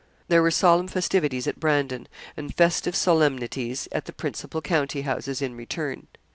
There 0.29 0.41
were 0.41 0.49
solemn 0.49 0.87
festivities 0.87 1.45
at 1.45 1.59
Brandon, 1.59 2.07
and 2.35 2.55
festive 2.55 2.95
solemnities 2.95 3.87
at 3.91 4.05
the 4.05 4.13
principal 4.13 4.59
county 4.59 5.01
houses 5.03 5.43
in 5.43 5.53
return. 5.55 6.07